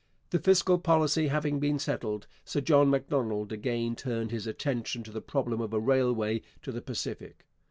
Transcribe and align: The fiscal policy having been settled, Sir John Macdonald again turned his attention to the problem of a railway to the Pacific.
The 0.31 0.39
fiscal 0.39 0.79
policy 0.79 1.27
having 1.27 1.59
been 1.59 1.77
settled, 1.77 2.25
Sir 2.43 2.59
John 2.59 2.89
Macdonald 2.89 3.51
again 3.53 3.95
turned 3.95 4.31
his 4.31 4.47
attention 4.47 5.03
to 5.03 5.11
the 5.11 5.21
problem 5.21 5.61
of 5.61 5.73
a 5.75 5.79
railway 5.79 6.41
to 6.63 6.71
the 6.71 6.81
Pacific. 6.81 7.45